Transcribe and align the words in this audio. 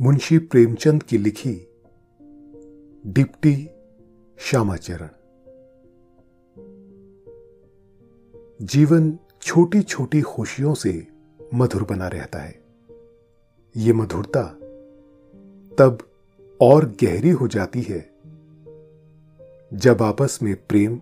मुंशी 0.00 0.38
प्रेमचंद 0.38 1.02
की 1.02 1.18
लिखी 1.18 1.68
डिप्टी 3.06 3.68
श्यामाचरण। 4.38 5.08
जीवन 8.62 9.18
छोटी 9.42 9.82
छोटी 9.82 10.20
खुशियों 10.20 10.74
से 10.74 11.06
मधुर 11.54 11.82
बना 11.82 12.08
रहता 12.08 12.38
है। 12.38 12.64
ये 13.76 13.92
मधुरता 13.92 14.42
तब 15.78 15.98
और 16.60 16.96
गहरी 17.02 17.30
हो 17.30 17.48
जाती 17.48 17.82
है 17.82 18.10
जब 19.74 19.98
आपस 20.02 20.38
में 20.42 20.56
प्रेम 20.56 20.96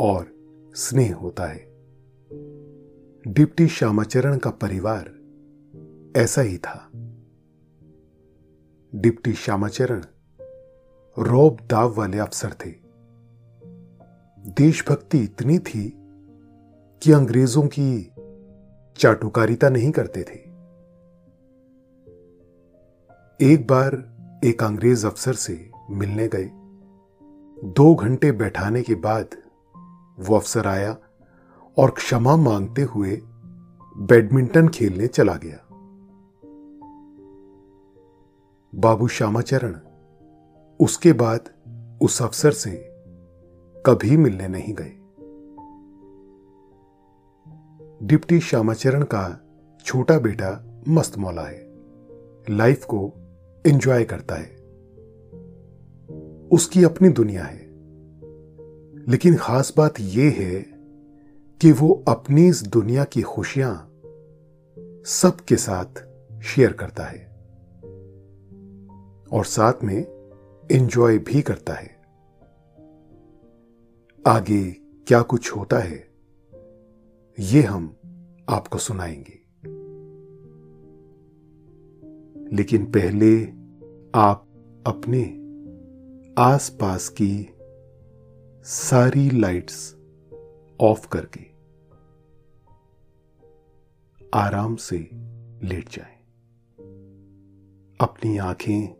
और 0.00 0.26
स्नेह 0.74 1.14
होता 1.14 1.46
है। 1.46 1.66
डिप्टी 3.32 3.68
श्यामाचरण 3.68 4.38
का 4.38 4.50
परिवार 4.50 5.14
ऐसा 6.16 6.42
ही 6.42 6.58
था। 6.58 6.89
डिप्टी 8.94 9.32
श्यामाचरण, 9.32 10.04
रौब 11.18 11.58
दाव 11.70 11.94
वाले 11.96 12.18
अफसर 12.18 12.52
थे। 12.52 12.70
देशभक्ति 14.50 15.18
इतनी 15.18 15.58
थी 15.58 15.94
कि 17.02 17.12
अंग्रेज़ों 17.12 17.62
की 17.62 18.12
चाटुकारिता 18.96 19.68
नहीं 19.68 19.90
करते 19.90 20.22
थे। 20.22 20.38
एक 23.52 23.66
बार 23.70 24.16
एक 24.44 24.62
अंग्रेज़ 24.62 25.06
अफसर 25.06 25.32
से 25.32 25.70
मिलने 25.90 26.28
गए। 26.28 26.50
दो 27.68 27.94
घंटे 27.94 28.32
बैठाने 28.32 28.82
के 28.82 28.94
बाद 28.94 29.28
वो 30.18 30.36
अफसर 30.36 30.66
आया 30.66 30.96
और 31.78 31.90
क्षमा 31.90 32.36
मांगते 32.36 32.82
हुए 32.82 33.20
बैडमिंटन 33.96 34.68
खेलने 34.68 35.06
चला 35.06 35.34
गया। 35.34 35.69
बाबू 38.74 39.08
श्यामाचरण। 39.08 39.76
उसके 40.80 41.12
बाद 41.12 41.40
उस 42.02 42.22
अफसर 42.22 42.50
से 42.50 42.86
कभी 43.86 44.16
मिलने 44.16 44.48
नहीं 44.48 44.74
गए। 44.74 44.96
डिप्टी 48.06 48.40
श्यामाचरण 48.40 49.02
का 49.02 49.40
छोटा 49.84 50.18
बेटा 50.18 50.82
मस्त 50.88 51.18
मौला 51.18 51.42
है। 51.42 51.72
लाइफ 52.50 52.84
को 52.84 53.12
एंजॉय 53.66 54.04
करता 54.04 54.34
है। 54.34 54.56
उसकी 56.48 56.84
अपनी 56.84 57.08
दुनिया 57.08 57.44
है। 57.44 57.70
लेकिन 59.10 59.36
खास 59.36 59.74
बात 59.76 59.94
यह 60.00 60.34
है 60.38 60.60
कि 61.60 61.72
वो 61.72 62.04
अपनी 62.08 62.48
इस 62.48 62.62
दुनिया 62.62 63.04
की 63.04 63.22
खुशियाँ 63.22 63.90
सबके 65.04 65.56
साथ 65.56 66.06
शेयर 66.42 66.72
करता 66.72 67.04
है। 67.04 67.29
और 69.32 69.44
साथ 69.44 69.72
में 69.84 69.98
एंजॉय 70.72 71.18
भी 71.18 71.42
करता 71.42 71.72
है 71.72 72.00
आगे 74.26 74.70
क्या 74.80 75.22
कुछ 75.22 75.56
होता 75.56 75.78
है, 75.78 76.10
ये 77.40 77.62
हम 77.62 77.96
आपको 78.48 78.78
सुनाएँगे 78.78 79.40
लेकिन 82.56 82.86
पहले 82.86 83.44
आप 84.14 84.46
अपने 84.86 85.22
आसपास 86.38 87.08
की 87.08 87.54
सारी 88.64 89.30
लाइट्स 89.30 89.96
ऑफ़ 90.80 91.08
करके 91.08 91.50
आराम 94.34 94.76
से 94.76 95.10
लेट 95.62 95.88
जाएँ। 95.88 96.16
अपनी 98.00 98.38
आँखें 98.38 98.99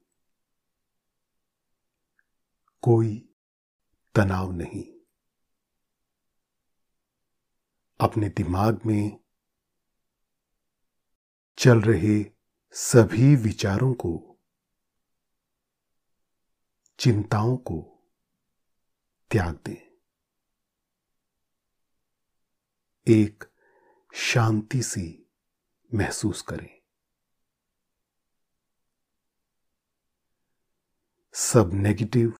कोई 2.81 3.35
तनाव 4.15 4.51
नहीं। 4.51 5.01
अपने 7.99 8.29
दिमाग 8.29 8.81
में 8.85 9.19
चल 11.57 11.81
रहे 11.81 12.31
सभी 12.71 13.35
विचारों 13.35 13.93
को, 13.93 14.39
चिंताओं 16.99 17.57
को 17.57 18.09
त्याग 19.31 19.55
दें। 19.65 19.91
एक 23.07 23.43
शांति 24.13 24.83
सी 24.83 25.31
महसूस 25.93 26.41
करें। 26.41 26.81
सब 31.33 31.69
नेगेटिव 31.73 32.40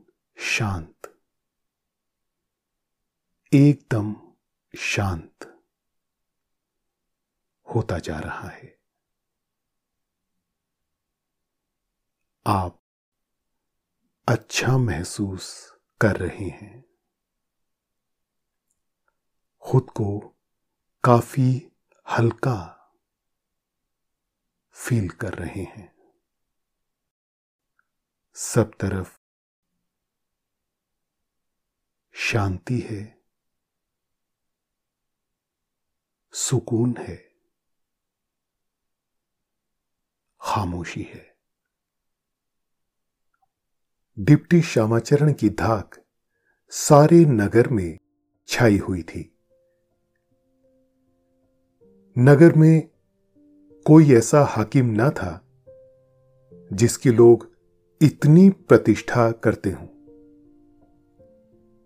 शांत। 0.37 1.19
एकदम 3.53 4.15
शांत 4.77 5.63
होता 7.75 7.99
जा 7.99 8.19
रहा 8.19 8.49
है। 8.49 8.79
आप 12.47 12.83
अच्छा 14.27 14.77
महसूस 14.77 15.75
कर 16.01 16.17
रहे 16.17 16.49
हैं। 16.49 16.85
खुद 19.61 19.83
को 19.83 20.37
काफ़ी 21.03 21.71
हल्का 22.09 22.77
फील 24.71 25.09
कर 25.09 25.33
रहे 25.33 25.63
हैं। 25.63 25.95
सब 28.35 28.71
तरफ़ 28.79 29.20
शांति 32.13 32.79
है। 32.79 33.21
सुकून 36.33 36.95
है। 36.99 37.31
खामोशी 40.41 41.01
है। 41.01 41.35
डिप्टी 44.19 44.61
श्यामाचरण 44.61 45.33
की 45.33 45.49
धाक 45.49 46.05
सारे 46.69 47.25
नगर 47.25 47.67
में 47.67 47.99
छाई 48.47 48.77
हुई 48.77 49.03
थी। 49.03 49.37
नगर 52.17 52.53
में 52.55 52.87
कोई 53.87 54.13
ऐसा 54.13 54.45
हाकिम 54.45 54.85
ना 54.85 55.09
था 55.09 55.47
जिसकी 56.73 57.09
लोग 57.09 57.51
इतनी 58.01 58.49
प्रतिष्ठा 58.49 59.31
करते 59.31 59.71
हों। 59.71 60.00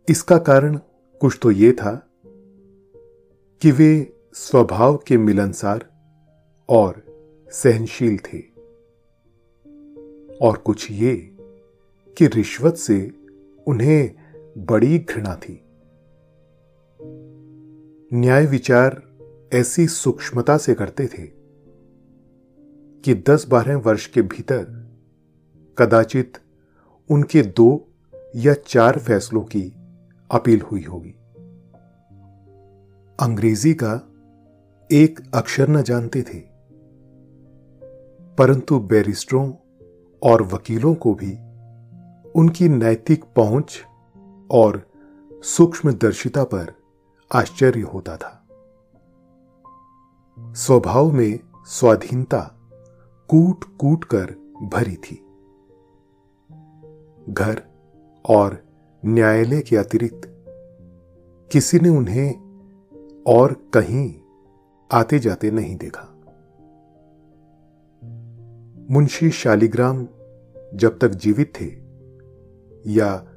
इसका 0.10 0.38
कारण 0.38 0.80
कुछ 1.19 1.40
तो 1.42 1.52
यह 1.52 1.72
था 1.72 2.10
कि 3.62 3.72
वे 3.72 4.13
स्वभाव 4.34 4.98
के 4.98 5.18
मिलनसार 5.18 5.90
और 6.69 7.04
सहनशील 7.52 8.18
थे। 8.18 8.40
और 10.42 10.57
कुछ 10.57 10.92
ये 10.92 11.38
कि 12.18 12.28
रिश्वत 12.28 12.75
से 12.75 13.12
उन्हें 13.68 14.16
बड़ी 14.57 15.00
घृणा 15.00 15.36
थी। 15.36 15.63
न्याय 18.13 18.46
विचार 18.46 19.04
ऐसी 19.54 19.88
सूक्ष्मता 19.88 20.57
से 20.57 20.74
करते 20.74 21.07
थे 21.07 21.28
कि 23.02 23.13
दस 23.13 23.48
बारह 23.48 23.78
वर्ष 23.78 24.07
के 24.07 24.22
भीतर 24.22 24.92
कदाचित 25.78 26.38
उनके 27.10 27.42
दो 27.42 27.88
या 28.36 28.54
चार 28.54 29.00
फैसलों 29.00 29.42
की 29.42 29.74
अपील 30.31 30.62
हुई 30.62 30.83
होगी। 30.83 31.12
अंग्रेज़ी 33.19 33.74
का 33.74 33.94
एक 34.89 35.19
अक्षर 35.36 35.69
न 35.69 35.81
जानते 35.81 36.22
थे, 36.22 36.39
परंतु 38.38 38.80
बैरिस्टरों 38.80 39.51
और 40.22 40.42
वकीलों 40.44 40.95
को 40.95 41.13
भी 41.13 41.31
उनकी 42.31 42.69
नैतिक 42.69 43.24
पहुँच 43.36 43.81
और 44.51 44.81
सूक्ष्मदर्शिता 45.44 46.44
पर 46.44 46.74
आश्चर्य 47.31 47.81
होता 47.81 48.18
था। 48.18 48.42
स्वभाव 50.38 51.12
में 51.12 51.39
स्वाधीनता 51.66 52.42
कूट 53.30 53.63
कूट 53.78 54.04
कर 54.06 54.36
भरी 54.63 54.95
थी। 54.95 55.16
घर 57.30 57.62
और 58.25 58.65
न्यायालय 59.07 59.62
के 59.62 59.75
अतिरिक्त, 59.75 60.22
किसी 61.52 61.80
ने 61.80 61.90
उन्हें 61.90 62.34
और 63.28 63.54
कहीं 63.74 64.16
आते 64.92 65.19
जाते 65.19 65.52
नहीं 65.52 65.75
देखा। 65.75 66.12
मुंशी 68.92 69.30
शालिग्राम 69.30 70.07
जब 70.74 71.00
तक 71.00 71.10
जीवित 71.10 71.54
थे, 71.62 71.66
या 72.92 73.28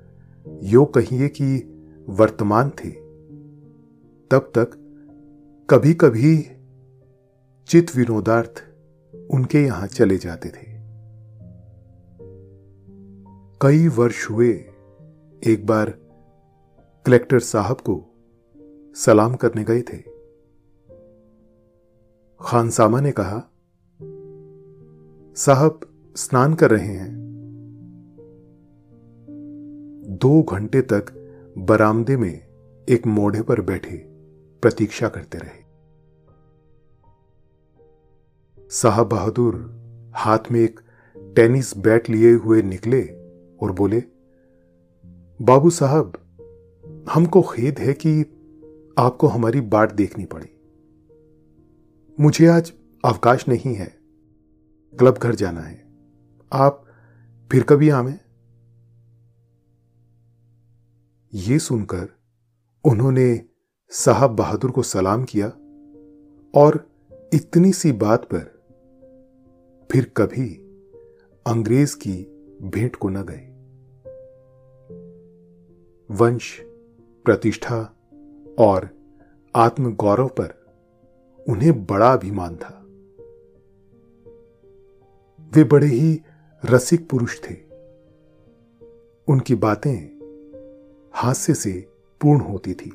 यो 0.62 0.84
कहिए 0.84 1.28
कि 1.28 1.58
वर्तमान 2.08 2.70
थे, 2.70 2.90
तब 4.30 4.52
तक 4.58 4.70
कभी 5.70 5.94
कभी 5.94 6.46
चित 7.68 7.96
विनोदार्थ 7.96 8.64
उनके 9.30 9.62
यहाँ 9.62 9.86
चले 9.86 10.16
जाते 10.16 10.48
थे। 10.48 10.66
कई 13.62 13.88
वर्ष 13.88 14.30
हुए 14.30 14.67
एक 15.46 15.66
बार 15.66 15.90
कलेक्टर 17.06 17.38
साहब 17.38 17.76
को 17.76 18.14
सलाम 18.96 19.34
करने 19.34 19.64
गए 19.64 19.82
थे। 19.82 19.98
खानसामा 22.40 23.00
ने 23.00 23.12
कहा, 23.20 23.38
साहब, 25.34 25.80
स्नान 26.16 26.54
कर 26.54 26.70
रहे 26.70 26.86
हैं। 26.86 27.14
दो 30.08 30.42
घंटे 30.42 30.80
तक 30.80 31.06
बरामदे 31.58 32.16
में 32.16 32.46
एक 32.88 33.06
मोढ़े 33.06 33.42
पर 33.42 33.60
बैठे 33.60 33.96
प्रतीक्षा 34.62 35.08
करते 35.08 35.38
रहे। 35.38 35.68
साहब 38.70 39.08
बहादुर 39.08 39.78
हाथ 40.14 40.38
में 40.50 40.60
एक 40.60 40.80
टेनिस 41.36 41.76
बैट 41.76 42.10
लिए 42.10 42.32
हुए 42.32 42.62
निकले 42.62 43.02
और 43.62 43.72
बोले 43.72 44.02
बाबू 45.42 45.70
साहब, 45.70 46.12
हमको 47.10 47.42
खेद 47.42 47.78
है 47.78 47.92
कि 47.92 48.20
आपको 48.98 49.26
हमारी 49.26 49.60
बाट 49.60 49.92
देखनी 49.92 50.24
पड़ी। 50.24 50.46
मुझे 52.20 52.46
आज 52.46 52.72
अवकाश 53.04 53.48
नहीं 53.48 53.74
है। 53.74 53.98
क्लब 54.98 55.18
घर 55.22 55.34
जाना 55.34 55.60
है। 55.60 55.88
आप 56.52 56.84
फिर 57.52 57.62
कभी 57.62 57.88
आवे 57.88 58.14
ये 61.34 61.58
सुनकर 61.58 62.08
उन्होंने 62.84 63.44
साहब 63.90 64.30
बहादुर 64.30 64.70
को 64.70 64.82
सलाम 64.82 65.24
किया 65.24 65.48
और 66.54 66.90
इतनी 67.34 67.72
सी 67.72 67.92
बात 67.92 68.28
पर 68.34 68.62
फिर 69.92 70.12
कभी 70.16 70.48
अंग्रेज़ 71.46 71.96
की 71.96 72.22
भेंट 72.62 72.96
को 72.96 73.08
न 73.08 73.22
गए। 73.22 73.57
वंश, 76.10 76.60
प्रतिष्ठा 77.24 77.96
और 78.58 78.88
आत्मगौरव 79.56 80.28
पर 80.28 80.66
उन्हें 81.48 81.86
बड़ा 81.86 82.12
अभिमान 82.12 82.56
था। 82.56 82.84
वे 85.54 85.64
बड़े 85.64 85.86
ही 85.86 86.20
रसिक 86.64 87.10
पुरुष 87.10 87.40
थे। 87.42 87.54
उनकी 89.28 89.54
बातें 89.54 90.18
हास्य 91.14 91.54
से 91.54 91.86
पूर्ण 92.20 92.40
होती 92.40 92.74
थी। 92.74 92.90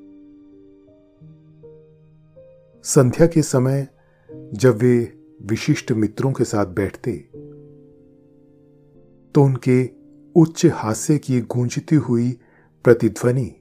संध्या 2.83 3.27
के 3.27 3.41
समय 3.41 3.87
जब 4.53 4.75
वे 4.75 5.13
विशिष्ट 5.41 5.91
मित्रों 5.91 6.31
के 6.33 6.43
साथ 6.43 6.65
बैठते 6.65 7.11
तो 9.35 9.43
उनके 9.43 9.89
उच्च 10.35 10.65
हास्य 10.65 11.17
की 11.17 11.41
गूंजती 11.41 11.95
हुई 11.95 12.37
प्रतिध्वनि 12.83 13.55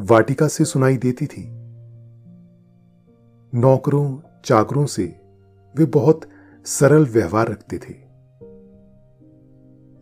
वाटिका 0.00 0.48
से 0.48 0.64
सुनाई 0.64 0.96
देती 0.96 1.26
थी। 1.26 1.44
नौकरों 3.58 4.18
चाकरों 4.44 4.86
से 4.86 5.20
वे 5.76 5.84
बहुत 5.84 6.20
सरल 6.64 7.06
व्यवहार 7.06 7.48
रखते 7.48 7.78
थे। 7.78 7.94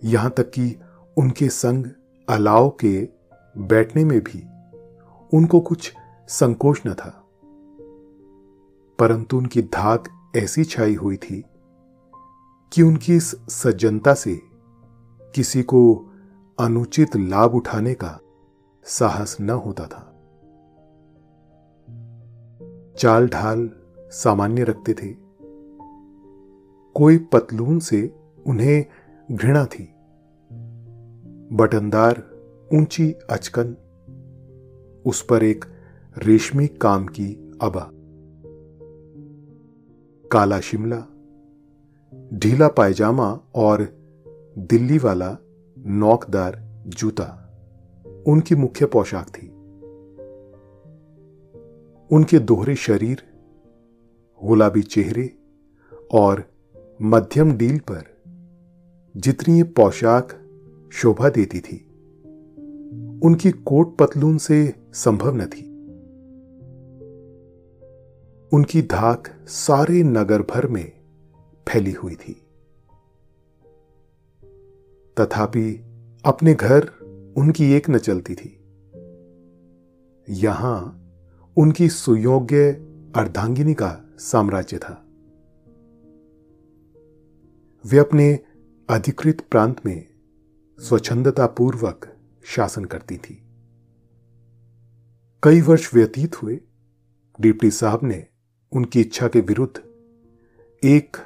यहाँ 0.08 0.30
तक 0.30 0.50
कि 0.50 0.80
उनके 1.16 1.48
संग 1.48 1.86
अलाव 2.28 2.76
के 2.84 3.08
बैठने 3.58 4.04
में 4.04 4.20
भी 4.20 4.44
उनको 5.36 5.60
कुछ 5.60 5.94
संकोच 6.28 6.82
न 6.86 6.94
था। 6.94 7.28
परंतु 8.98 9.38
उनकी 9.38 9.62
धाक 9.62 10.32
ऐसी 10.36 10.64
छाई 10.64 10.94
हुई 10.94 11.16
थी 11.16 11.44
कि 12.72 12.82
उनकी 12.82 13.16
इस 13.16 13.36
सज्जनता 13.48 14.14
से 14.14 14.40
किसी 15.34 15.62
को 15.62 16.08
अनुचित 16.62 17.16
लाभ 17.16 17.54
उठाने 17.54 17.94
का 17.94 18.20
साहस 18.84 19.36
न 19.40 19.50
होता 19.50 19.86
था। 19.86 20.08
चाल 22.98 23.28
ढाल 23.28 23.70
सामान्य 23.98 24.64
रखते 24.64 24.94
थे। 24.94 25.12
कोई 26.94 27.18
पतलून 27.18 27.78
से 27.78 28.14
उन्हें 28.46 28.84
घृणा 29.30 29.66
थी। 29.66 29.94
बटनदार, 31.56 32.22
ऊँची 32.74 33.12
अचकन, 33.12 33.76
उस 35.06 35.22
पर 35.22 35.42
एक 35.42 35.64
रेशमी 36.18 36.66
काम 36.66 37.06
की 37.06 37.52
अबा। 37.62 37.90
काला 40.28 40.60
शिमला, 40.60 41.06
ढीला 42.38 42.68
पायजामा 42.68 43.40
और 43.54 43.82
दिल्ली 44.58 44.98
वाला 44.98 45.36
नौकदार 45.86 46.82
जूता। 46.86 47.38
उनकी 48.26 48.54
मुख्य 48.54 48.86
पोशाक 48.86 49.28
थी। 49.28 49.48
उनके 52.16 52.38
दोहरे 52.38 52.74
शरीर, 52.74 53.22
गुलाबी 54.44 54.82
चेहरे 54.82 55.38
और 56.12 56.44
मध्यम 57.02 57.52
डील 57.52 57.78
पर 57.78 58.22
जितनी 59.16 59.56
ये 59.56 59.62
पोशाक 59.62 60.38
शोभा 60.92 61.28
देती 61.28 61.60
थी, 61.60 61.76
उनकी 63.24 63.50
कोट 63.50 63.96
पतलून 63.96 64.38
से 64.38 64.74
संभव 64.92 65.36
न 65.36 65.46
थी। 65.46 65.72
उनकी 68.52 68.82
धाक 68.82 69.28
सारे 69.46 70.02
नगर 70.02 70.42
भर 70.42 70.66
में 70.66 70.92
फैली 71.68 71.92
हुई 71.92 72.14
थी। 72.14 72.41
तथापि 75.20 75.84
अपने 76.24 76.54
घर 76.54 76.86
उनकी 77.36 77.72
एक 77.72 77.90
न 77.90 77.98
चलती 77.98 78.34
थी। 78.34 78.58
यहाँ 80.28 80.98
उनकी 81.56 81.88
सुयोग्य 81.88 82.72
अर्धांगिनी 83.16 83.74
का 83.74 84.14
साम्राज्य 84.18 84.78
था। 84.78 85.06
वे 87.86 87.98
अपने 87.98 88.40
अधिकृत 88.90 89.40
प्रांत 89.50 89.86
में 89.86 90.06
स्वच्छंदता 90.78 91.46
पूर्वक 91.46 92.16
शासन 92.44 92.84
करती 92.84 93.16
थी। 93.16 93.42
कई 95.42 95.60
वर्ष 95.60 95.94
व्यतीत 95.94 96.42
हुए, 96.42 96.60
डिप्टी 97.40 97.70
साहब 97.70 98.00
ने 98.02 98.26
उनकी 98.72 99.00
इच्छा 99.00 99.28
के 99.28 99.40
विरुद्ध 99.40 99.82
एक 100.84 101.16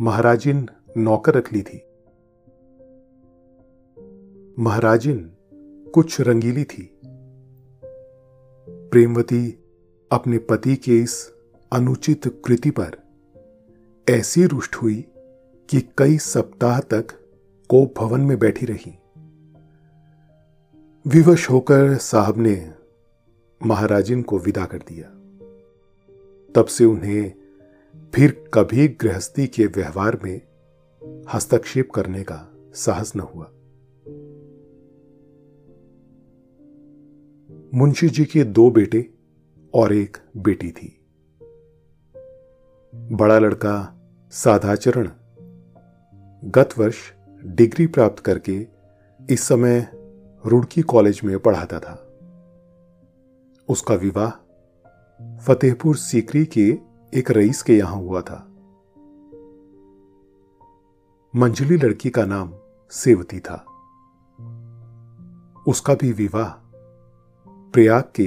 महाराजिन 0.00 0.68
नौकर 0.96 1.34
रख 1.34 1.52
ली 1.52 1.62
थी। 1.62 1.82
महाराजिन, 4.58 5.30
कुछ 5.94 6.20
रंगीली 6.20 6.64
थी। 6.64 6.98
प्रेमवती 8.68 9.58
अपने 10.12 10.38
पति 10.38 10.76
के 10.76 10.98
इस 10.98 11.32
अनुचित 11.72 12.42
कृति 12.44 12.70
पर 12.70 12.96
ऐसी 14.10 14.44
रुष्ट 14.44 14.76
हुई 14.76 15.04
कि 15.70 15.88
कई 15.98 16.18
सप्ताह 16.18 16.80
तक 16.80 17.06
कोप 17.68 17.94
भवन 17.98 18.20
में 18.20 18.38
बैठी 18.38 18.66
रही। 18.66 18.98
विवश 21.06 21.50
होकर 21.50 21.96
साहब 21.96 22.38
ने 22.38 22.74
महाराजिन 23.66 24.22
को 24.22 24.38
विदा 24.38 24.66
कर 24.66 24.78
दिया। 24.78 25.06
तब 26.54 26.66
से 26.66 26.84
उन्हें 26.84 27.32
फिर 28.14 28.50
कभी 28.54 28.88
गृहस्थी 28.88 29.46
के 29.46 29.66
व्यवहार 29.66 30.20
में 30.24 30.40
हस्तक्षेप 31.34 31.90
करने 31.90 32.22
का 32.22 32.56
साहस 32.74 33.16
न 33.16 33.20
हुआ। 33.20 33.50
मुंशी 37.74 38.08
जी 38.08 38.24
के 38.24 38.44
दो 38.44 38.70
बेटे 38.70 39.14
और 39.74 39.92
एक 39.92 40.16
बेटी 40.36 40.70
थी। 40.70 41.06
बड़ा 42.94 43.38
लड़का 43.38 44.00
साधाचरण 44.30 45.10
गत 46.44 46.68
वर्ष 46.78 46.96
डिग्री 47.44 47.86
प्राप्त 47.86 48.18
करके 48.18 48.66
इस 49.30 49.40
समय 49.40 49.90
रुड़की 50.46 50.82
कॉलेज 50.82 51.20
में 51.24 51.38
पढ़ाता 51.38 51.80
था। 51.80 51.94
उसका 53.68 53.94
विवाह 53.94 54.30
फतेहपुर 55.36 55.96
सीकरी 55.96 56.46
के 56.46 56.78
एक 57.18 57.30
रईस 57.30 57.62
के 57.62 57.76
यहाँ 57.76 57.96
हुआ 57.96 58.20
था। 58.20 58.46
मंजली 61.36 61.76
लड़की 61.76 62.10
का 62.10 62.24
नाम 62.24 62.54
सेवती 62.90 63.40
था। 63.40 63.56
उसका 65.66 65.94
भी 65.94 66.12
विवाह 66.12 66.63
प्रयाग 67.74 68.04
के 68.20 68.24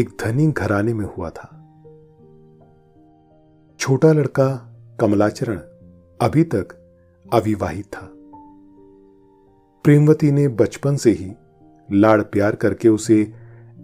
एक 0.00 0.16
धनी 0.24 0.52
घराने 0.52 0.94
में 0.94 1.06
हुआ 1.06 1.30
था। 1.30 1.48
छोटा 3.78 4.12
लड़का 4.12 4.78
कमलाचरण 5.00 5.56
अभी 6.20 6.44
तक 6.44 6.68
अविवाहित 7.32 7.86
था। 7.86 8.10
प्रेमवती 9.84 10.32
ने 10.32 10.48
बचपन 10.48 10.96
से 10.96 11.10
ही 11.10 11.32
लाड़ 11.92 12.22
प्यार 12.22 12.54
करके 12.54 12.88
उसे 12.88 13.32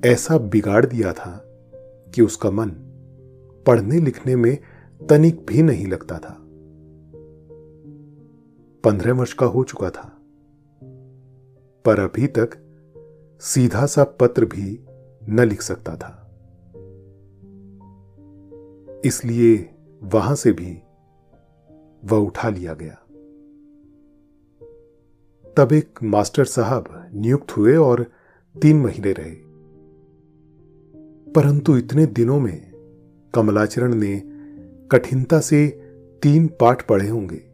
ऐसा 0.04 0.38
बिगाड़ 0.38 0.87
दिया 0.87 1.12
था 1.12 1.44
कि 2.14 2.23
उसका 2.23 2.50
मन 2.50 2.70
पढ़ने 3.66 4.00
लिखने 4.00 4.37
में 4.37 4.59
तनिक 5.09 5.47
भी 5.47 5.62
नहीं 5.62 5.87
लगता 5.87 6.18
था। 6.18 6.37
पंद्रह 8.85 9.12
वर्ष 9.12 9.32
का 9.32 9.47
हो 9.47 9.64
चुका 9.64 9.90
था, 9.90 10.18
पर 11.85 12.00
अभी 12.00 12.26
तक 12.26 12.60
सीधा 13.40 13.87
सा 13.87 14.04
पत्र 14.04 14.44
भी 14.44 14.85
न 15.28 15.40
लिख 15.40 15.62
सकता 15.62 15.97
था। 15.97 16.16
इसलिए 19.04 19.75
वहाँ 20.02 20.35
से 20.35 20.52
भी 20.52 20.82
वह 22.04 22.18
उठा 22.18 22.49
लिया 22.49 22.75
गया। 22.75 22.94
तब 25.56 25.73
एक 25.73 26.02
मास्टर 26.02 26.44
साहब 26.44 27.11
नियुक्त 27.14 27.56
हुए 27.56 27.76
और 27.76 28.02
तीन 28.62 28.80
महीने 28.80 29.12
रहे। 29.12 29.50
परंतु 31.32 31.76
इतने 31.76 32.06
दिनों 32.06 32.40
में 32.40 32.70
कमलाचरण 33.35 33.94
ने 33.94 34.23
कठिनता 34.92 35.40
से 35.40 35.68
तीन 36.23 36.47
पाठ 36.47 36.87
पढ़े 36.87 37.09
होंगे। 37.09 37.50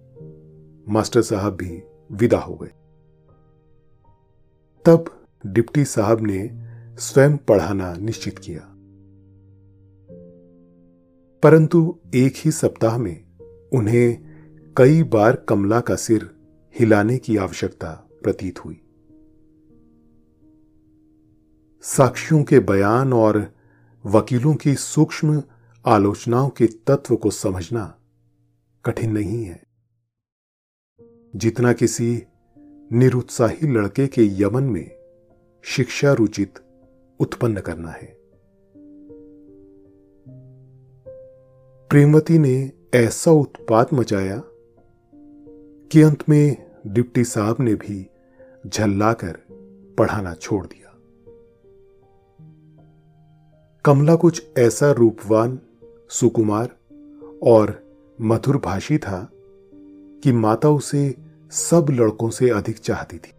मास्टर 0.92 1.22
साहब 1.22 1.52
भी 1.52 1.82
विदा 2.12 2.38
हो 2.38 2.54
गए। 2.54 2.72
तब 4.84 5.25
डिप्टी 5.46 5.84
साहब 5.84 6.20
ने 6.20 6.50
स्वयं 6.98 7.36
पढ़ाना 7.36 7.94
निश्चित 7.94 8.38
किया। 8.38 8.60
परंतु 11.42 11.98
एक 12.14 12.34
ही 12.36 12.50
सप्ताह 12.50 12.98
में 12.98 13.24
उन्हें 13.72 14.36
कई 14.76 15.02
बार 15.02 15.36
कमला 15.36 15.80
का 15.80 15.94
सिर 15.94 16.30
हिलाने 16.80 17.18
की 17.18 17.36
आवश्यकता 17.36 18.08
प्रतीत 18.22 18.64
हुई। 18.64 18.82
साक्षियों 21.82 22.42
के 22.42 22.58
बयान 22.58 23.12
और 23.12 23.54
वकीलों 24.06 24.54
की 24.54 24.74
सूक्ष्म 24.74 25.42
आलोचनाओं 25.86 26.48
के 26.48 26.66
तत्व 26.66 27.16
को 27.16 27.30
समझना 27.30 28.00
कठिन 28.84 29.12
नहीं 29.12 29.44
है। 29.44 29.62
जितना 31.36 31.72
किसी 31.72 32.22
निरुत्साही 32.92 33.66
लड़के 33.66 34.06
के 34.06 34.42
यमन 34.42 34.62
में 34.62 34.95
शिक्षा 35.68 36.12
रुचित 36.12 36.58
उत्पन्न 37.20 37.60
करना 37.60 37.90
है। 37.90 38.16
प्रेमवती 41.90 42.38
ने 42.38 42.72
ऐसा 42.94 43.30
उत्पात 43.30 43.94
मचाया 43.94 44.42
कि 45.92 46.02
अंत 46.02 46.28
में 46.28 46.70
डिप्टी 46.86 47.24
साहब 47.24 47.56
ने 47.60 47.74
भी 47.74 48.10
झल्लाकर 48.66 49.38
पढ़ाना 49.98 50.34
छोड़ 50.34 50.66
दिया। 50.66 50.92
कमला 53.84 54.14
कुछ 54.14 54.46
ऐसा 54.58 54.92
रूपवान, 54.92 55.58
सुकुमार 56.10 56.68
और 57.42 57.82
मधुर 58.20 58.56
भाषी 58.56 58.98
था 58.98 59.30
कि 60.22 60.32
माता 60.32 60.68
उसे 60.68 61.14
सब 61.50 61.86
लड़कों 61.90 62.30
से 62.30 62.50
अधिक 62.50 62.78
चाहती 62.78 63.18
थी। 63.18 63.32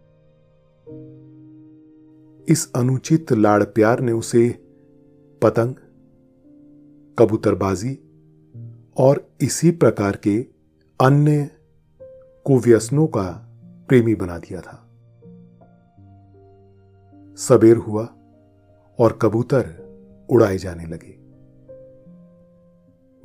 इस 2.48 2.72
अनुचित 2.76 3.32
लाड़ 3.32 3.64
प्यार 3.64 4.00
ने 4.00 4.12
उसे 4.12 4.48
पतंग, 5.42 5.74
कबूतरबाजी 7.18 7.98
और 8.98 9.30
इसी 9.40 9.70
प्रकार 9.70 10.16
के 10.16 10.46
अन्य 11.00 11.50
कुव्यसनों 12.44 13.06
का 13.06 13.48
प्रेमी 13.88 14.14
बना 14.14 14.38
दिया 14.38 14.60
था। 14.60 14.90
सबेर 17.36 17.76
हुआ 17.76 18.04
और 18.98 19.18
कबूतर 19.22 19.88
उड़ाए 20.30 20.58
जाने 20.58 20.86
लगे। 20.86 21.18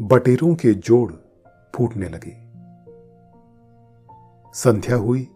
बटेरों 0.06 0.56
के 0.56 0.74
जोड़ 0.74 1.14
फूटने 1.76 2.10
लगे। 2.10 2.34
संध्या 4.54 4.96
हुई 4.96 5.28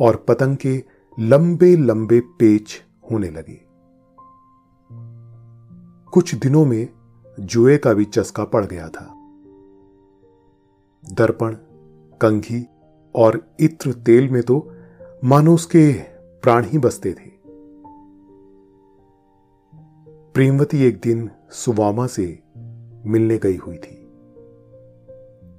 और 0.00 0.24
पतंग 0.28 0.56
के 0.56 0.84
लंबे 1.20 1.76
लंबे 1.76 2.20
पेच 2.20 2.82
होने 3.10 3.30
लगे। 3.30 3.60
कुछ 6.10 6.34
दिनों 6.34 6.64
में 6.64 6.88
जुए 7.40 7.78
का 7.78 7.92
भी 7.92 8.04
चस्का 8.04 8.44
पड़ 8.44 8.66
गया 8.66 8.88
था। 8.88 9.10
दर्पण, 11.12 11.56
कंघी 12.20 12.66
और 13.14 13.56
इत्र 13.60 13.92
तेल 13.92 14.30
में 14.30 14.42
तो 14.42 14.72
मानो 15.24 15.54
उसके 15.54 15.92
प्राण 16.42 16.64
ही 16.64 16.78
बसते 16.78 17.12
थे। 17.12 17.34
प्रेमवती 20.34 20.82
एक 20.82 21.00
दिन 21.00 21.30
सुवामा 21.50 22.06
से 22.06 22.42
मिलने 23.06 23.38
गई 23.38 23.56
हुई 23.56 23.76
थी। 23.76 24.04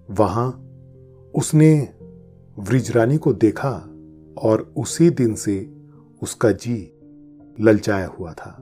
वहाँ 0.09 0.51
उसने 1.35 1.93
व्रिजरानी 2.59 3.17
को 3.17 3.33
देखा 3.33 3.71
और 4.37 4.73
उसी 4.77 5.09
दिन 5.09 5.35
से 5.35 5.75
उसका 6.21 6.51
जी 6.51 6.94
ललचाया 7.59 8.07
हुआ 8.07 8.33
था 8.33 8.57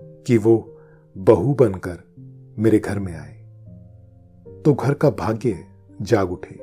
कि 0.00 0.38
वो 0.38 0.78
बहू 1.18 1.54
बनकर 1.54 2.14
मेरे 2.58 2.78
घर 2.78 2.98
में 2.98 3.14
आए। 3.14 3.40
तो 4.64 4.74
घर 4.74 4.94
का 4.94 5.10
भाग्य 5.10 5.64
जाग 6.02 6.32
उठे। 6.32 6.54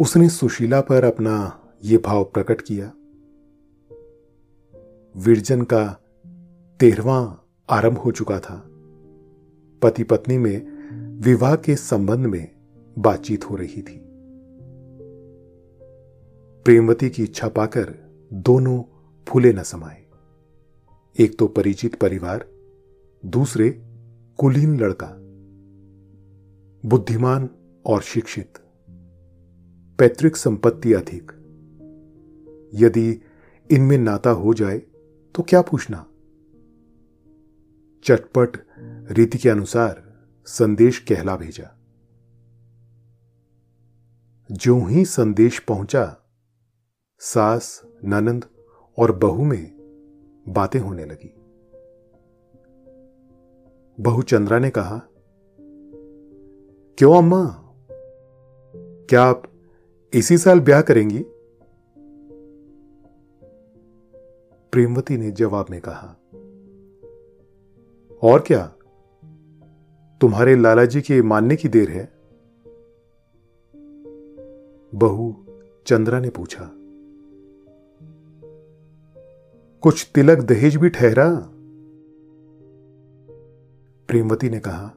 उसने 0.00 0.28
सुशीला 0.28 0.80
पर 0.80 1.04
अपना 1.04 1.60
ये 1.84 1.98
भाव 1.98 2.24
प्रकट 2.24 2.60
किया। 2.60 2.92
विरजन 5.16 5.62
का 5.62 6.00
तेरहवां 6.80 7.34
आरंभ 7.70 7.98
हो 7.98 8.10
चुका 8.10 8.40
था। 8.40 8.64
पति 9.82 10.02
पत्नी 10.02 10.38
में 10.38 10.78
विवाह 11.20 11.56
के 11.56 11.76
संबंध 11.76 12.26
में 12.26 12.50
बातचीत 12.98 13.50
हो 13.50 13.56
रही 13.56 13.82
थी। 13.82 14.08
प्रेमवती 16.64 17.10
की 17.10 17.22
इच्छा 17.22 17.48
पाकर 17.48 17.94
दोनों 18.32 18.82
फूले 19.28 19.52
न 19.52 19.62
समाए 19.62 20.04
एक 21.20 21.38
तो 21.38 21.46
परिचित 21.46 21.94
परिवार, 21.94 22.48
दूसरे 23.26 23.70
कुलीन 24.38 24.80
लड़का। 24.80 25.14
बुद्धिमान 26.88 27.50
और 27.86 28.02
शिक्षित। 28.02 28.52
पैतृक 29.98 30.36
संपत्ति 30.36 30.92
अधिक। 30.92 31.32
यदि 32.74 33.22
इनमें 33.70 33.98
नाता 33.98 34.30
हो 34.30 34.54
जाए 34.54 34.78
तो 35.34 35.42
क्या 35.42 35.62
पूछना? 35.62 36.06
चटपट 38.04 38.66
रीति 39.12 39.38
के 39.38 39.48
अनुसार 39.48 40.24
संदेश 40.46 40.98
कहला 40.98 41.36
भेजा। 41.36 41.78
जो 44.52 44.84
ही 44.84 45.04
संदेश 45.04 45.58
पहुँचा, 45.58 46.16
सास 47.18 47.82
ननंद 48.04 48.44
और 48.98 49.12
बहू 49.12 49.44
में 49.44 49.78
बातें 50.48 50.80
होने 50.80 51.04
लगी। 51.04 51.34
बहु 54.00 54.22
चंद्रा 54.22 54.58
ने 54.58 54.70
कहा, 54.70 55.02
क्यों 56.98 57.18
अम्मा? 57.18 57.64
क्या 59.08 59.22
आप 59.22 59.42
इसी 60.14 60.38
साल 60.38 60.60
ब्याह 60.60 60.80
करेंगी? 60.80 61.24
प्रेमवती 64.72 65.16
ने 65.16 65.30
जवाब 65.30 65.66
में 65.70 65.80
कहा, 65.80 66.16
और 68.22 68.40
क्या? 68.40 68.74
तुम्हारे 70.20 70.56
लाला 70.56 70.84
जी 70.84 71.00
के 71.00 71.22
मानने 71.22 71.56
की 71.56 71.68
देर 71.68 71.90
है? 71.90 72.12
बहू 74.94 75.46
चंद्रा 75.86 76.20
ने 76.20 76.30
पूछा 76.30 76.74
कुछ 79.82 80.10
तिलक 80.14 80.38
दहेज 80.38 80.76
भी 80.76 80.88
ठहरा। 80.88 81.28
प्रेमवती 84.08 84.50
ने 84.50 84.58
कहा, 84.58 84.88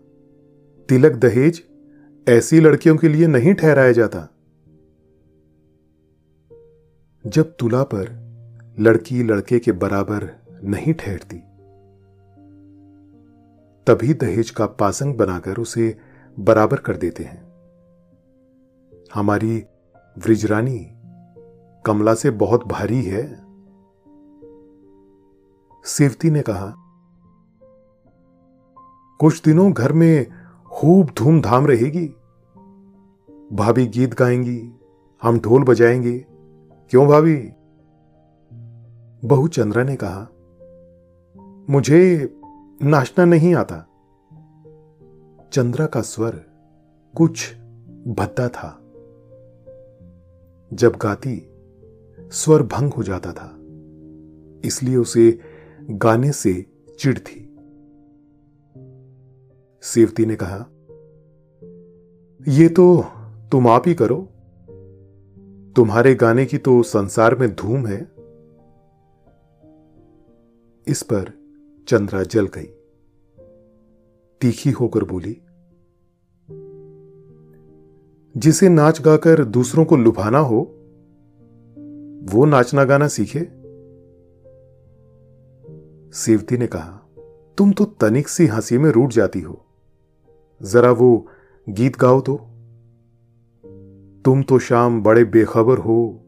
तिलक 0.89 1.11
दहेज 1.11 1.63
ऐसी 2.29 2.59
लड़कियों 2.59 2.97
के 2.97 3.09
लिए 3.09 3.27
नहीं 3.27 3.53
ठहराया 3.53 3.91
जाता। 3.91 4.27
जब 7.27 7.55
तुला 7.59 7.83
पर 7.83 8.09
लड़की 8.79 9.23
लड़के 9.23 9.59
के 9.59 9.71
बराबर 9.71 10.29
नहीं 10.63 10.93
ठहरती, 10.93 11.37
तभी 13.87 14.13
दहेज 14.13 14.49
का 14.49 14.65
पासंग 14.65 15.15
बनाकर 15.15 15.57
उसे 15.57 15.97
बराबर 16.39 16.77
कर 16.77 16.97
देते 16.97 17.23
हैं। 17.23 17.43
हमारी 19.13 19.63
व्रिजरानी 20.17 20.79
कमला 21.85 22.13
से 22.13 22.29
बहुत 22.29 22.67
भारी 22.67 23.01
है। 23.01 23.50
सेवती 25.85 26.29
ने 26.29 26.41
कहा, 26.41 26.73
कुछ 29.19 29.41
दिनों 29.41 29.73
घर 29.73 29.93
में 29.93 30.25
खूब 30.65 31.07
धूमधाम 31.17 31.67
रहेगी। 31.67 32.07
भाभी 33.55 33.87
गीत 33.87 34.13
गाएँगी, 34.13 34.71
हम 35.21 35.39
ढोल 35.39 35.63
बजाएँगे। 35.63 36.25
क्यों 36.89 37.07
भाभी? 37.07 37.49
बहु 39.27 39.47
चंद्रा 39.47 39.83
ने 39.83 39.97
कहा, 40.03 40.27
मुझे 41.69 42.33
नाचना 42.83 43.25
नहीं 43.25 43.55
आता। 43.55 43.87
चंद्रा 45.53 45.85
का 45.85 46.01
स्वर 46.01 46.43
कुछ 47.17 47.55
भद्दा 48.07 48.47
था। 48.49 48.77
जब 50.73 50.95
गाती, 51.01 51.49
स्वर 52.31 52.63
भंग 52.63 52.93
हो 52.93 53.03
जाता 53.03 53.33
था, 53.33 53.57
इसलिए 54.67 54.95
उसे 54.95 55.39
गाने 55.89 56.31
से 56.31 56.65
चिढ़ 56.99 57.17
थी। 57.17 57.47
सेवती 59.81 60.25
ने 60.25 60.35
कहा, 60.35 60.67
ये 62.47 62.69
तो 62.69 63.05
तुम 63.51 63.67
आप 63.67 63.83
ही 63.87 63.93
करो। 63.93 64.27
तुम्हारे 65.75 66.15
गाने 66.15 66.45
की 66.45 66.57
तो 66.57 66.83
संसार 66.83 67.35
में 67.35 67.55
धूम 67.55 67.87
है। 67.87 68.11
इस 70.87 71.03
पर 71.03 71.31
चंद्रा 71.87 72.23
जल 72.23 72.47
गई। 72.47 72.67
तीखी 74.41 74.71
होकर 74.71 75.03
बोली, 75.03 75.41
जिसे 78.37 78.69
नाच 78.69 79.01
गाकर 79.01 79.45
दूसरों 79.45 79.85
को 79.85 79.97
लुभाना 79.97 80.39
हो, 80.39 80.59
वो 82.31 82.45
नाचना 82.45 82.83
गाना 82.83 83.07
सीखे। 83.07 83.60
सेवती 86.13 86.57
ने 86.57 86.67
कहा, 86.67 86.97
तुम 87.57 87.71
तो 87.71 87.85
तनिक 87.85 88.27
सी 88.27 88.47
हँसी 88.47 88.77
में 88.77 88.89
रूट 88.89 89.09
जाती 89.09 89.41
हो। 89.41 89.65
जरा 90.63 90.91
वो 90.91 91.27
गीत 91.69 91.97
गाओ 91.97 92.21
तो। 92.21 92.37
तुम 94.25 94.43
तो 94.43 94.59
शाम 94.59 95.03
बड़े 95.03 95.23
बेखबर 95.23 95.77
हो। 95.77 96.25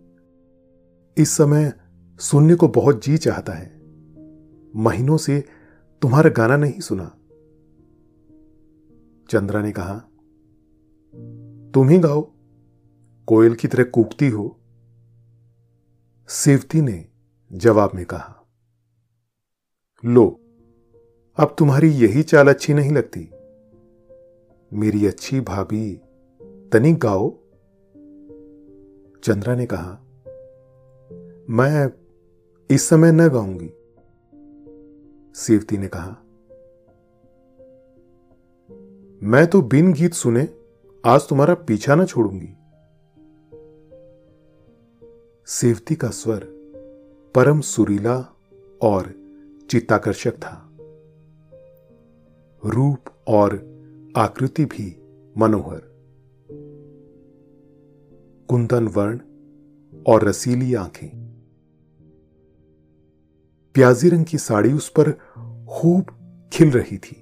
इस 1.17 1.29
समय 1.29 1.73
सुनने 2.19 2.55
को 2.55 2.67
बहुत 2.67 3.03
जी 3.03 3.17
चाहता 3.17 3.53
है। 3.53 3.81
महीनों 4.75 5.17
से 5.17 5.43
तुम्हारा 6.01 6.29
गाना 6.29 6.57
नहीं 6.57 6.79
सुना। 6.79 7.15
चंद्रा 9.29 9.61
ने 9.61 9.71
कहा, 9.71 9.99
तुम 11.71 11.89
ही 11.89 11.97
गाओ। 11.97 12.31
कोयल 13.27 13.55
की 13.55 13.67
तरह 13.67 13.83
कूकती 13.83 14.29
हो। 14.29 14.59
सेवती 16.29 16.81
ने 16.81 17.05
जवाब 17.53 17.91
में 17.95 18.05
कहा 18.05 18.39
लो। 20.05 20.39
अब 21.37 21.55
तुम्हारी 21.59 21.89
यही 21.89 22.23
चाल 22.23 22.47
अच्छी 22.47 22.73
नहीं 22.73 22.91
लगती। 22.91 23.29
मेरी 24.73 25.07
अच्छी 25.07 25.41
भाभी 25.41 26.01
तनिक 26.73 26.97
गाओ। 26.97 27.29
चंद्रा 29.23 29.55
ने 29.55 29.65
कहा, 29.65 29.91
मैं 31.49 31.93
इस 32.69 32.89
समय 32.89 33.11
न 33.11 33.29
गाऊँगी। 33.29 33.69
सेवती 35.35 35.77
ने 35.77 35.87
कहा, 35.87 36.17
मैं 39.23 39.47
तो 39.47 39.61
बिन 39.61 39.93
गीत 39.93 40.13
सुने 40.13 40.47
आज 41.05 41.27
तुम्हारा 41.29 41.53
पीछा 41.53 41.95
ना 41.95 42.05
छोड़ूँगी। 42.05 42.53
सेवती 45.45 45.95
का 45.95 46.09
स्वर 46.09 46.39
परम 47.35 47.61
सुरीला 47.61 48.35
और 48.81 49.22
चित्ताकर्षक 49.73 50.31
था। 50.31 50.69
रूप 52.69 52.99
और 53.27 53.55
आकृति 54.17 54.65
भी 54.65 55.03
मनोहर। 55.37 55.81
कुंदन 58.49 58.87
वर्ण 58.87 59.17
और 60.07 60.23
रसीली 60.23 60.73
आँखें। 60.73 61.09
प्याजी 63.73 64.09
रंग 64.09 64.25
की 64.25 64.37
साड़ी 64.37 64.73
उस 64.73 64.93
पर 64.99 65.11
खूब 65.69 66.05
खिल 66.53 66.71
रही 66.71 66.97
थी। 66.97 67.21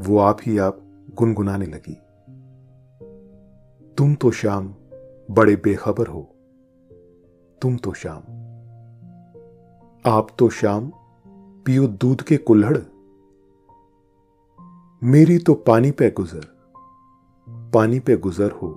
वो 0.00 0.18
आप 0.18 0.38
ही 0.42 0.58
आप 0.58 0.80
गुनगुनाने 1.14 1.66
लगी। 1.66 1.94
तुम 3.94 4.14
तो 4.14 4.30
शाम 4.30 4.74
बड़े 5.30 5.56
बेखबर 5.56 6.06
हो। 6.06 6.34
तुम 7.62 7.76
तो 7.76 7.92
शाम 7.92 8.37
आप 10.08 10.28
तो 10.38 10.48
शाम 10.48 10.92
पियो 11.66 11.86
दूध 11.86 12.22
के 12.22 12.36
कुल्हड़। 12.36 12.78
मेरी 15.02 15.38
तो 15.38 15.54
पानी 15.54 15.90
पे 15.90 16.10
गुजर, 16.10 16.46
पानी 17.74 18.00
पे 18.00 18.16
गुजर 18.16 18.50
हो। 18.50 18.68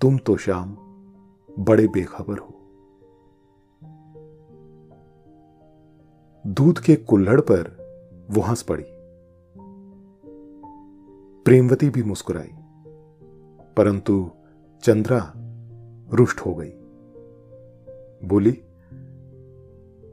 तुम 0.00 0.18
तो 0.18 0.36
शाम 0.36 0.76
बड़े 1.58 1.88
बेखबर 1.88 2.38
हो। 2.38 2.54
दूध 6.46 6.78
के 6.78 6.96
कुल्हड़ 6.96 7.40
पर 7.40 7.62
वो 8.30 8.40
हंस 8.40 8.62
पड़ी। 8.62 8.84
प्रेमवती 11.44 11.90
भी 11.90 12.02
मुस्कुराई, 12.02 12.50
परंतु 13.76 14.30
चंद्रा 14.82 15.32
रुष्ट 16.12 16.40
हो 16.40 16.54
गई। 16.54 16.72
बोली 18.28 18.62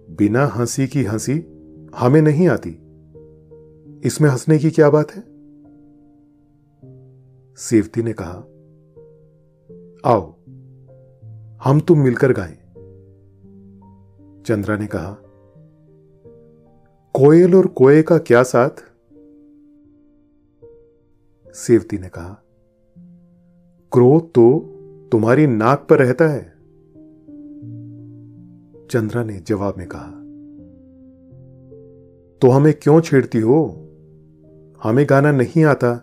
बिना 0.10 0.46
हँसी 0.46 0.88
की 0.88 1.04
हँसी 1.04 1.34
हमें 1.96 2.22
नहीं 2.22 2.48
आती। 2.48 2.70
इसमें 4.08 4.30
हंसने 4.30 4.58
की 4.58 4.72
क्या 4.72 4.90
बात 4.90 5.12
है? 5.12 5.24
सेवती 7.56 8.04
ने 8.04 8.14
कहा, 8.14 8.34
आओ, 10.12 10.32
हम 11.64 11.80
तुम 11.80 12.00
मिलकर 12.00 12.34
गाएँ। 12.34 12.58
चंद्रा 14.44 14.78
ने 14.78 14.88
कहा, 14.88 15.18
कोयल 17.14 17.56
और 17.56 17.68
कोए 17.68 18.02
का 18.02 18.18
क्या 18.18 18.44
साथ? 18.44 18.70
सेवती 21.54 21.98
ने 21.98 22.10
कहा, 22.10 22.44
क्रोध 23.92 24.32
तो 24.32 24.60
तुम्हारी 25.12 25.48
नाक 25.48 25.88
पर 25.90 26.00
रहता 26.00 26.28
है। 26.28 26.57
चंद्रा 28.92 29.24
ने 29.24 29.40
जवाब 29.40 29.74
में 29.78 29.88
कहा 29.88 30.24
तो 32.42 32.50
हमें 32.50 32.74
क्यों 32.74 33.02
छेड़ती 33.02 33.40
हो? 33.40 33.90
हमें 34.84 35.06
गाना 35.10 35.32
नहीं 35.32 35.66
आता। 35.66 35.96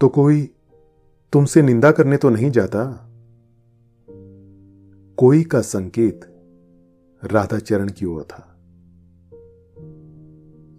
तो 0.00 0.08
कोई 0.08 0.50
तुमसे 1.32 1.62
निंदा 1.62 1.90
करने 1.90 2.16
तो 2.16 2.30
नहीं 2.30 2.50
जाता? 2.50 3.10
कोई 5.16 5.42
का 5.42 5.60
संकेत 5.60 6.20
राधा 7.24 7.58
चरण 7.58 7.88
की 7.88 8.06
ओर 8.06 8.22
था। 8.22 8.50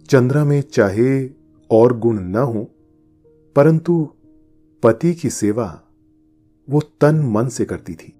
चंद्रा 0.08 0.44
में 0.44 0.60
चाहे 0.60 1.30
और 1.70 1.98
गुण 1.98 2.20
न 2.20 2.36
हो, 2.36 2.70
परंतु 3.56 4.08
पति 4.82 5.14
की 5.14 5.30
सेवा 5.30 5.82
वो 6.70 6.80
तन 7.00 7.16
मन 7.16 7.48
से 7.48 7.64
करती 7.64 7.94
थी। 7.94 8.15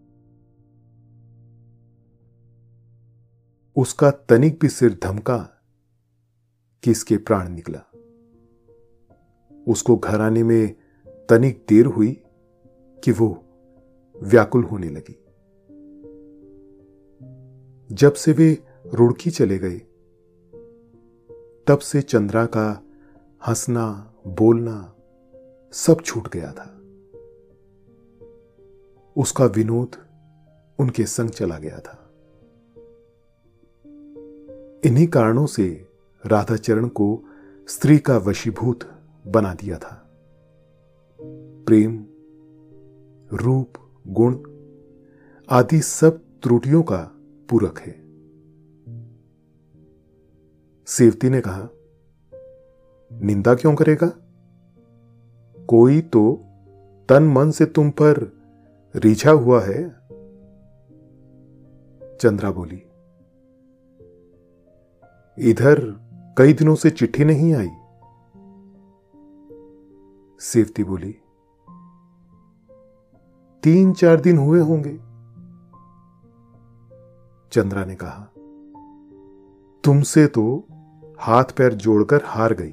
उसका 3.76 4.10
तनिक 4.10 4.58
भी 4.60 4.68
सिर 4.68 4.98
धमका 5.02 5.62
कि 6.82 6.90
इसके 6.90 7.16
प्राण 7.16 7.48
निकला। 7.48 7.80
उसको 9.68 9.96
घर 9.96 10.20
आने 10.20 10.42
में 10.42 10.74
तनिक 11.28 11.66
देर 11.68 11.86
हुई 11.86 12.22
कि 13.04 13.12
वो 13.12 13.44
व्याकुल 14.22 14.64
होने 14.64 14.88
लगी। 14.88 15.22
जब 17.94 18.12
से 18.12 18.32
वे 18.32 18.62
रुड़की 18.94 19.30
चले 19.30 19.58
गए, 19.58 19.78
तब 21.66 21.78
से 21.78 22.02
चंद्रा 22.02 22.46
का 22.46 22.82
हंसना, 23.46 24.14
बोलना 24.26 24.96
सब 25.72 26.00
छूट 26.04 26.28
गया 26.28 26.52
था। 26.52 26.72
उसका 29.16 29.44
विनोद 29.44 29.96
उनके 30.78 31.06
संग 31.06 31.30
चला 31.30 31.58
गया 31.58 31.78
था। 31.78 31.95
इन्हीं 34.86 35.06
कारणों 35.06 35.46
से 35.46 35.86
राधाचरण 36.26 36.88
को 36.88 37.22
स्त्री 37.68 37.98
का 37.98 38.16
वशीभूत 38.16 38.80
बना 39.26 39.54
दिया 39.54 39.78
था। 39.78 40.10
प्रेम, 41.66 42.04
रूप, 43.32 43.72
गुण 44.08 44.38
आदि 45.50 45.80
सब 45.80 46.20
त्रुटियों 46.42 46.82
का 46.82 47.10
पूरक 47.50 47.78
है। 47.78 47.92
सेवती 50.86 51.30
ने 51.30 51.40
कहा, 51.40 51.68
निंदा 53.12 53.54
क्यों 53.54 53.74
करेगा? 53.74 54.12
कोई 55.66 56.00
तो 56.00 56.44
तन 57.08 57.22
मन 57.22 57.50
से 57.50 57.66
तुम 57.66 57.90
पर 57.90 58.32
रिझा 58.96 59.30
हुआ 59.30 59.60
है? 59.60 59.88
चंद्रा 62.16 62.50
बोली 62.50 62.82
इधर 65.38 65.80
कई 66.38 66.52
दिनों 66.52 66.74
से 66.74 66.90
चिट्ठी 66.90 67.24
नहीं 67.24 67.54
आई। 67.54 67.68
सेवती 70.40 70.84
बोली, 70.84 71.12
तीन 73.62 73.92
चार 73.92 74.20
दिन 74.20 74.38
हुए 74.38 74.60
होंगे। 74.60 74.96
चंद्रा 77.52 77.84
ने 77.84 77.94
कहा, 77.94 78.24
तुमसे 79.84 80.26
तो 80.26 80.66
हाथ 81.18 81.44
पैर 81.44 81.74
जोड़कर 81.74 82.22
हार 82.24 82.54
गई। 82.54 82.72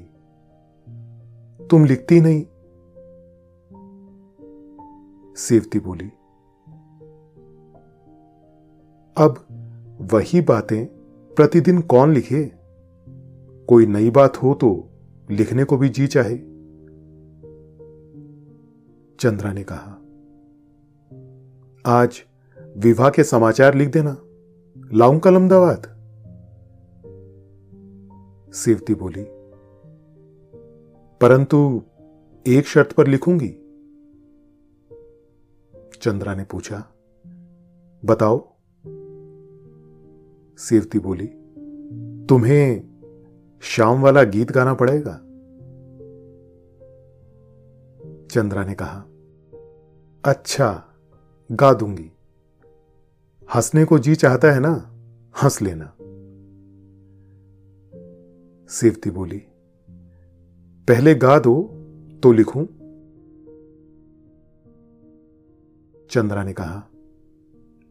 तुम 1.66 1.84
लिखती 1.84 2.20
नहीं। 2.20 2.42
सेवती 5.34 5.78
बोली, 5.78 6.10
अब 9.16 9.46
वही 10.12 10.40
बातें 10.40 10.93
प्रतिदिन 11.36 11.80
कौन 11.80 12.12
लिखे? 12.12 12.44
कोई 13.68 13.86
नई 13.86 14.10
बात 14.10 14.36
हो 14.36 14.54
तो 14.54 14.90
लिखने 15.30 15.64
को 15.64 15.76
भी 15.76 15.88
जी 15.88 16.06
चाहे। 16.06 16.36
चंद्रा 19.18 19.52
ने 19.52 19.64
कहा, 19.64 20.00
आज 21.84 22.22
विवाह 22.76 23.10
के 23.10 23.24
समाचार 23.24 23.74
लिख 23.74 23.88
देना। 23.88 24.16
लाऊं 24.76 25.18
कलम 25.18 25.48
दवात 25.48 25.86
सेवती 28.54 28.94
बोली, 28.94 29.24
परंतु 31.20 31.82
एक 32.46 32.66
शर्त 32.66 32.92
पर 32.92 33.06
लिखूँगी। 33.06 33.48
चंद्रा 36.02 36.34
ने 36.34 36.44
पूछा, 36.44 36.84
बताओ 38.02 38.53
सेवती 40.58 40.98
बोली, 40.98 41.26
तुम्हें 42.26 42.82
शाम 43.60 44.02
वाला 44.02 44.22
गीत 44.22 44.52
गाना 44.52 44.74
पड़ेगा? 44.74 45.12
चंद्रा 48.30 48.64
ने 48.64 48.74
कहा 48.74 49.04
अच्छा 50.24 50.84
गा 51.52 51.72
दूँगी। 51.72 52.10
हंसने 53.54 53.84
को 53.84 53.98
जी 53.98 54.14
चाहता 54.14 54.52
है 54.52 54.60
ना, 54.60 54.90
हंस 55.42 55.62
लेना। 55.62 55.84
सेवती 58.68 59.10
बोली, 59.10 59.42
पहले 60.88 61.14
गा 61.14 61.38
दो 61.38 61.62
तो 62.22 62.32
लिखूं? 62.32 62.66
चंद्रा 66.10 66.44
ने 66.44 66.52
कहा, 66.52 66.88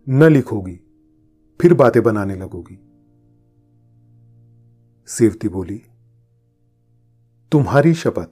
न 0.10 0.24
लिखोगी। 0.24 0.83
फिर 1.62 1.74
बातें 1.74 2.04
बनाने 2.04 2.36
लगोगी। 2.36 2.80
सेवती 5.08 5.50
बोली, 5.50 5.82
तुम्हारी 7.52 7.94
शपथ 7.94 8.30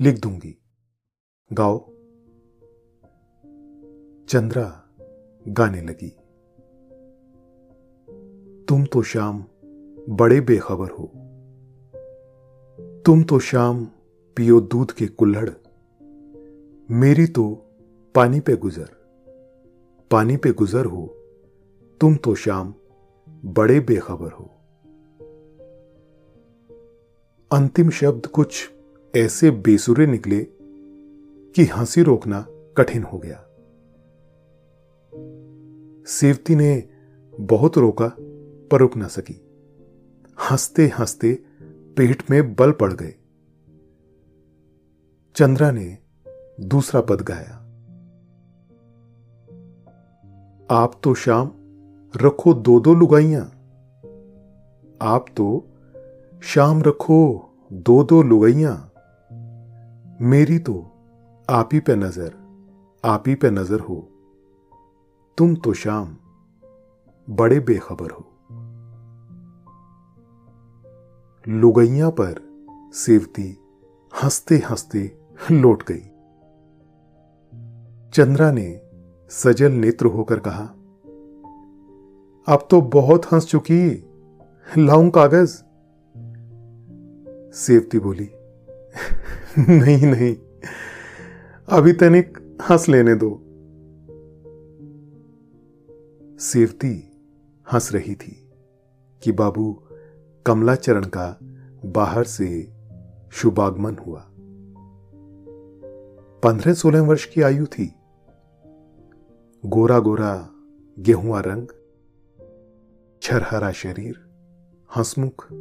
लिख 0.00 0.20
दूँगी। 0.20 0.58
गाओ। 1.52 1.78
चंद्रा 4.28 4.84
गाने 5.48 5.82
लगी, 5.82 6.08
तुम 8.64 8.84
तो 8.84 9.02
शाम 9.02 9.44
बड़े 10.08 10.40
बेखबर 10.40 10.90
हो। 10.90 11.06
तुम 13.06 13.22
तो 13.24 13.38
शाम 13.38 13.84
पियो 14.36 14.60
दूध 14.60 14.92
के 14.92 15.06
कुल्हड़। 15.06 15.50
मेरी 16.90 17.26
तो 17.26 17.54
पानी 18.14 18.40
पे 18.40 18.56
गुजर, 18.56 18.90
पानी 20.10 20.36
पे 20.36 20.52
गुजर 20.52 20.84
हो। 20.84 21.17
तुम 22.00 22.16
तो 22.16 22.34
शाम 22.34 22.74
बड़े 23.28 23.80
बेखबर 23.80 24.30
हो। 24.30 24.50
अंतिम 27.52 27.90
शब्द 27.90 28.26
कुछ 28.26 28.70
ऐसे 29.16 29.50
बेसुरे 29.50 30.06
निकले 30.06 30.46
कि 31.56 31.64
हँसी 31.64 32.02
रोकना 32.02 32.46
कठिन 32.48 33.02
हो 33.02 33.18
गया। 33.18 33.44
सेवती 36.06 36.56
ने 36.56 36.88
बहुत 37.40 37.78
रोका, 37.78 38.16
पर 38.70 38.78
रुक 38.78 38.96
ना 38.96 39.08
सकी। 39.08 39.40
हँसते 40.50 40.86
हँसते 40.86 41.44
पेट 41.96 42.30
में 42.30 42.54
बल 42.54 42.72
पड़ 42.72 42.92
गए। 42.92 43.14
चंद्रा 45.36 45.70
ने 45.70 45.98
दूसरा 46.60 47.00
पद 47.00 47.20
गाया। 47.20 47.64
आप 50.70 51.00
तो 51.04 51.14
शाम 51.14 51.57
रखो 52.22 52.54
दो 52.54 52.80
दो 52.80 52.94
लुगाइयाँ। 52.94 53.44
आप 55.02 55.26
तो 55.36 55.66
शाम 56.42 56.82
रखो 56.82 57.50
दो 57.72 58.04
दो 58.04 58.22
लुगाइयाँ। 58.22 58.92
मेरी 60.20 60.58
तो 60.58 60.74
आप 61.50 61.68
ही 61.72 61.80
पे 61.80 61.96
नज़र, 61.96 62.32
आप 63.04 63.24
ही 63.26 63.34
पे 63.34 63.50
नज़र 63.50 63.80
हो। 63.80 64.08
तुम 65.38 65.54
तो 65.56 65.72
शाम 65.72 66.16
बड़े 67.30 67.60
बेखबर 67.60 68.10
हो। 68.10 68.24
लुगैया 71.48 72.10
पर 72.10 72.34
सेवती 72.94 73.58
हँसते 74.22 74.56
हँसते 74.56 75.18
लौट 75.52 75.82
गई। 75.82 76.02
चंद्रा 78.10 78.50
ने 78.50 78.80
सजल 79.30 79.72
नेत्र 79.72 80.06
होकर 80.06 80.38
कहा 80.38 80.74
अब 82.48 82.68
तो 82.70 82.80
बहुत 82.80 83.24
हंस 83.32 83.46
चुकी। 83.46 84.04
लाऊं 84.78 85.10
कागज़? 85.10 85.56
सेवती 87.54 87.98
बोली, 87.98 88.28
नहीं 89.58 90.06
नहीं, 90.06 90.36
अभी 91.68 91.92
तनिक 91.92 92.38
हंस 92.70 92.88
लेने 92.88 93.14
दो। 93.14 93.30
सेवती 96.38 97.12
हंस 97.72 97.92
रही 97.92 98.14
थी 98.14 98.50
कि 99.22 99.32
बाबू 99.32 99.82
कमलाचरण 100.46 101.04
का 101.04 101.38
बाहर 101.84 102.24
से 102.24 102.72
शुभागमन 103.32 103.96
हुआ। 104.06 104.26
पंद्रह 106.42 106.74
सोलह 106.74 107.00
वर्ष 107.00 107.24
की 107.24 107.42
आयु 107.42 107.66
थी। 107.66 107.94
गोरा 109.66 109.98
गोरा 109.98 110.50
गेहुआ 110.98 111.40
रंग 111.40 111.66
छरहरा 113.22 113.72
शरीर, 113.72 114.16
हंसमुख, 114.96 115.52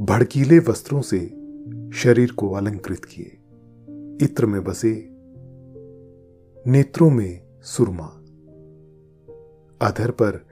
भड़कीले 0.00 0.58
वस्त्रों 0.58 1.00
से 1.00 1.20
शरीर 1.92 2.32
को 2.32 2.50
अलंकृत 2.50 3.04
किए। 3.04 3.38
इत्र 4.24 4.46
में 4.46 4.64
बसे 4.64 5.08
नेत्रों 6.70 7.10
में 7.10 7.60
सुरमा। 7.62 8.06
अधर 9.86 10.10
पर 10.10 10.46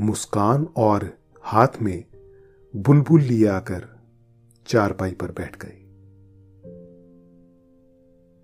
मुस्कान 0.00 0.68
और 0.76 1.18
हाथ 1.40 1.68
में 1.82 2.04
बुलबुल 2.76 3.20
लिए 3.20 3.46
आकर 3.46 3.88
चारपाई 4.66 5.12
पर 5.12 5.30
बैठ 5.30 5.56
गए। 5.64 5.80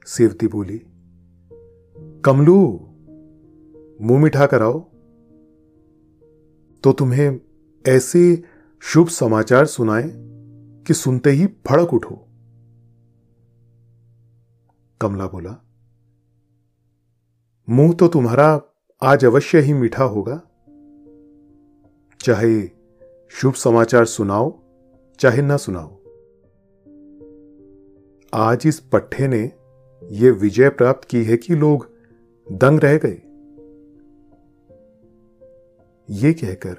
सेवती 0.06 0.46
बोली, 0.46 0.82
कमलू, 2.24 2.86
मुँह 4.00 4.22
मिठा 4.22 4.46
कर 4.46 4.62
आओ। 4.62 4.89
तो 6.84 6.92
तुम्हें 6.92 7.40
ऐसे 7.88 8.42
शुभ 8.82 9.08
समाचार 9.08 9.66
सुनाए 9.66 10.10
कि 10.86 10.94
सुनते 10.94 11.30
ही 11.30 11.46
भड़क 11.46 11.94
उठो। 11.94 12.14
कमला 15.00 15.26
बोला, 15.26 15.64
मुँह 17.68 17.92
तो 17.92 18.08
तुम्हारा 18.08 18.62
आज 19.02 19.24
अवश्य 19.24 19.60
ही 19.60 19.72
मीठा 19.72 20.04
होगा। 20.04 20.40
चाहे 22.20 22.70
शुभ 23.30 23.54
समाचार 23.54 24.04
सुनाओ, 24.04 24.58
चाहे 25.18 25.42
ना 25.42 25.56
सुनाओ। 25.56 25.96
आज 28.34 28.62
इस 28.66 28.80
पट्टे 28.80 29.28
ने 29.28 29.52
यह 30.02 30.32
विजय 30.32 30.68
प्राप्त 30.68 31.08
की 31.08 31.24
है 31.24 31.36
कि 31.36 31.54
लोग 31.54 31.88
दंग 32.52 32.80
रह 32.80 32.98
गए। 32.98 33.22
ये 36.10 36.32
कहकर 36.32 36.76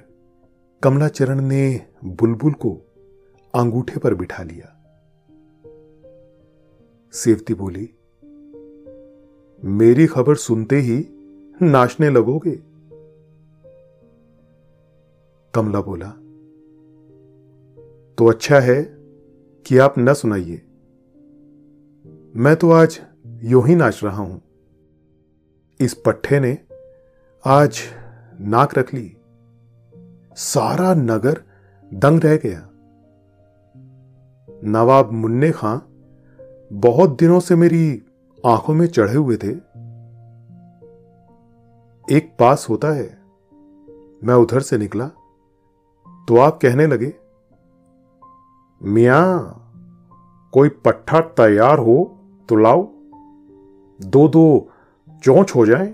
कमलाचरण 0.84 1.42
ने 1.42 1.88
बुलबुल 2.04 2.54
को 2.54 2.72
अंगूठे 3.56 4.00
पर 4.00 4.14
बिठा 4.14 4.44
लिया। 4.44 4.68
सेवती 7.14 7.54
बोली, 7.54 7.90
मेरी 9.64 10.08
खबर 10.08 10.36
सुनते 10.36 10.76
ही 10.76 11.06
नाचने 11.62 12.10
लगोगे? 12.10 12.52
कमला 15.54 15.82
बोला 15.82 16.10
तो 18.18 18.28
अच्छा 18.28 18.60
है 18.60 18.84
कि 19.66 19.78
आप 19.78 19.96
न 20.00 20.14
सुनाइए। 20.14 20.62
मैं 22.36 22.56
तो 22.56 22.72
आज 22.72 23.02
यू 23.44 23.62
ही 23.62 23.76
नाच 23.76 24.04
रहा 24.04 24.22
हूँ। 24.24 24.42
इस 25.80 25.94
पट्टे 25.94 26.40
ने 26.40 26.58
आज 27.46 27.82
नाक 28.42 28.78
रख 28.78 28.94
ली। 28.94 29.18
सारा 30.38 30.94
नगर 30.94 31.42
दंग 31.92 32.24
रह 32.24 32.36
गया। 32.36 32.68
नवाब 34.66 35.12
मुन्ने 35.12 35.52
खां 35.52 35.78
बहुत 36.82 37.18
दिनों 37.20 37.40
से 37.40 37.56
मेरी 37.56 37.84
आँखों 38.44 38.74
में 38.74 38.86
चढ़े 38.88 39.16
हुए 39.16 39.38
थे। 39.38 39.52
एक 42.08 42.32
पास 42.40 42.66
होता 42.70 42.92
है, 42.92 43.08
मैं 44.22 44.36
उधर 44.36 44.60
से 44.60 44.78
निकला 44.78 45.08
तो 46.28 46.38
आप 46.38 46.60
कहने 46.62 46.88
लगे, 46.88 47.14
मिया, 48.82 49.38
कोई 50.54 50.70
पट्टा 50.86 51.20
तैयार 51.38 51.80
हो 51.80 51.98
तो 52.50 52.56
लाओ 52.56 52.84
दो 54.00 54.28
दो 54.28 54.44
चौंच 55.24 55.56
हो 55.56 55.66
जाए। 55.66 55.88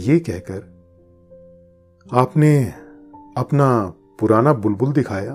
ये 0.00 0.18
कहकर 0.20 0.75
आपने 2.12 2.64
अपना 3.36 3.94
पुराना 4.20 4.52
बुलबुल 4.52 4.92
दिखाया? 4.92 5.34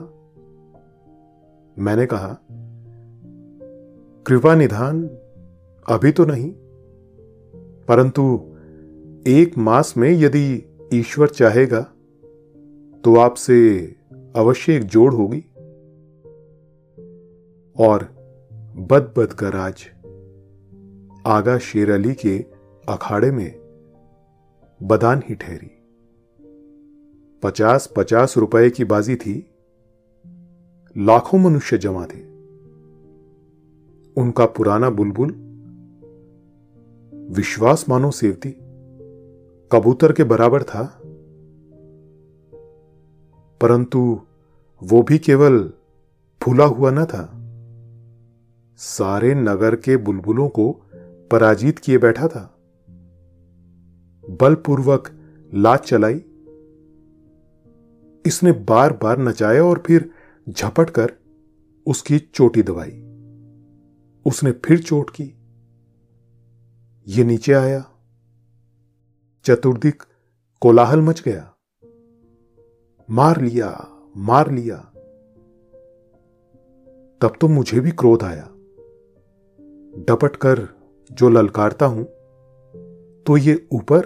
मैंने 1.77 2.05
कहा, 2.05 2.37
कृपा 4.25 4.55
निधान 4.55 5.03
अभी 5.89 6.11
तो 6.11 6.25
नहीं, 6.25 6.51
परंतु 7.87 8.23
एक 9.27 9.57
मास 9.57 9.93
में 9.97 10.09
यदि 10.09 10.63
ईश्वर 10.93 11.29
चाहेगा 11.29 11.81
तो 13.03 13.15
आपसे 13.15 13.81
अवश्य 14.35 14.75
एक 14.75 14.83
जोड़ 14.83 15.13
होगी। 15.13 15.43
और 17.75 18.03
बद 18.77 19.13
बद 19.17 19.33
कर 19.33 19.55
आज 19.55 19.85
आगा 21.25 21.57
शेर 21.57 21.91
अली 21.91 22.13
के 22.13 22.39
अखाड़े 22.89 23.31
में 23.31 23.59
बदान 24.83 25.23
ही 25.29 25.35
ठहरी। 25.35 25.77
पचास 27.43 27.93
पचास 27.95 28.37
रुपए 28.37 28.69
की 28.69 28.83
बाजी 28.83 29.15
थी। 29.15 29.49
लाखों 30.97 31.39
मनुष्य 31.39 31.77
जमा 31.77 32.05
थे। 32.05 32.31
उनका 34.17 34.45
पुराना 34.45 34.89
बुलबुल 34.89 35.29
विश्वास 37.35 37.85
मानो 37.89 38.11
सेवती, 38.11 38.51
कबूतर 39.71 40.11
के 40.11 40.23
बराबर 40.23 40.63
था। 40.63 41.01
परंतु 43.61 44.21
वो 44.83 45.01
भी 45.01 45.17
केवल 45.17 45.73
फूला 46.41 46.65
हुआ 46.65 46.91
न 46.91 47.05
था। 47.05 47.37
सारे 48.77 49.35
नगर 49.35 49.75
के 49.75 49.97
बुलबुलों 49.97 50.49
को 50.49 50.81
पराजित 51.31 51.79
किए 51.79 51.97
बैठा 51.97 52.27
था। 52.27 52.57
बलपूर्वक 54.29 55.09
लात 55.53 55.85
चलाई। 55.85 56.23
इसने 58.25 58.51
बार 58.51 58.93
बार 58.93 59.19
नचाया 59.19 59.63
और 59.63 59.83
फिर 59.87 60.09
झपट 60.49 60.89
कर 60.89 61.13
उसकी 61.85 62.19
चोटी 62.19 62.63
दबाई। 62.63 62.91
उसने 64.25 64.51
फिर 64.51 64.79
चोट 64.79 65.09
की। 65.09 65.23
ये 67.07 67.23
नीचे 67.23 67.53
आया। 67.53 67.85
चतुर्दिक 69.45 70.03
कोलाहल 70.61 70.99
मच 70.99 71.21
गया। 71.21 71.53
मार 73.09 73.41
लिया 73.41 73.87
मार 74.17 74.51
लिया। 74.51 74.77
तब 77.21 77.33
तो 77.41 77.47
मुझे 77.47 77.79
भी 77.79 77.91
क्रोध 77.91 78.23
आया। 78.23 78.47
डपट 80.07 80.35
कर 80.35 80.67
जो 81.11 81.29
ललकारता 81.29 81.85
हूँ 81.85 82.03
तो 83.23 83.37
ये 83.37 83.67
ऊपर 83.71 84.05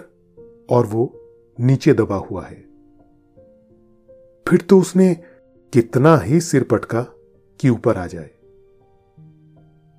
और 0.70 0.86
वो 0.86 1.20
नीचे 1.60 1.92
दबा 1.94 2.16
हुआ 2.16 2.44
है। 2.44 2.65
फिर 4.48 4.60
तो 4.60 4.80
उसने 4.80 5.14
कितना 5.72 6.16
ही 6.16 6.40
सिर 6.40 6.64
पटका 6.64 7.02
कि 7.60 7.68
ऊपर 7.68 7.96
आ 7.96 8.06
जाए। 8.06 8.30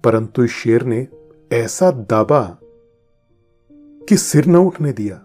परंतु 0.03 0.43
इस 0.43 0.51
शेर 0.51 0.83
ने 0.83 1.07
ऐसा 1.51 1.91
दाबा 1.91 2.59
कि 3.71 4.17
सिर 4.17 4.45
न 4.45 4.55
उठने 4.55 4.93
दिया। 4.93 5.23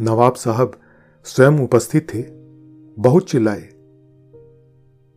नवाब 0.00 0.34
साहब 0.34 0.80
स्वयं 1.24 1.58
उपस्थित 1.58 2.14
थे, 2.14 2.22
बहुत 3.02 3.30
चिल्लाए, 3.30 3.70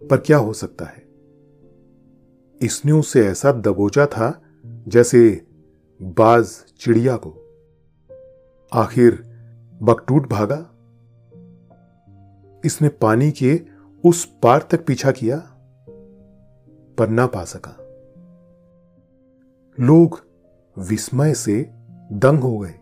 पर 0.10 0.18
क्या 0.18 0.38
हो 0.38 0.54
सकता 0.54 0.86
है? 0.86 1.08
इसने 2.62 2.92
उसे 2.92 3.28
ऐसा 3.28 3.52
दबोचा 3.52 4.06
था 4.06 4.42
जैसे 4.66 5.48
बाज 6.02 6.64
चिड़िया 6.80 7.18
को। 7.18 7.46
आखिर 8.74 9.29
बकटूट 9.82 10.28
भागा। 10.30 10.58
इसने 12.64 12.90
पानी 13.02 13.32
के 13.32 13.60
उस 14.04 14.24
पार 14.44 14.68
तक 14.72 14.86
पीछा 14.86 15.12
किया, 15.12 15.38
पर 16.98 17.10
ना 17.10 17.26
पा 17.26 17.44
सका। 17.44 17.76
लोग 19.78 20.20
विस्मय 20.78 21.34
से 21.34 21.62
दंग 22.12 22.40
हो 22.40 22.58
गए। 22.58 22.74